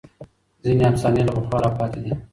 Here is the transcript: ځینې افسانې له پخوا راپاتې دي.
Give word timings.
ځینې 0.63 0.83
افسانې 0.91 1.21
له 1.27 1.31
پخوا 1.35 1.57
راپاتې 1.65 1.99
دي. 2.03 2.13